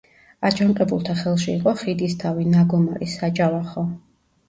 [0.47, 3.89] აჯანყებულთა ხელში იყო ხიდისთავი, ნაგომარი, საჯავახო.